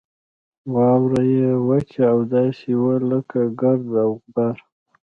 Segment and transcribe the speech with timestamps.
[0.73, 4.57] واوره یې وچه او داسې وه لکه ګرد او غبار.